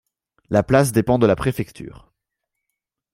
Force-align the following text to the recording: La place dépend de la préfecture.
La 0.49 0.63
place 0.63 0.91
dépend 0.91 1.19
de 1.19 1.27
la 1.27 1.35
préfecture. 1.35 2.11